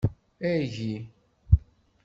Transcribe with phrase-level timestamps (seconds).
[0.51, 0.93] Agi.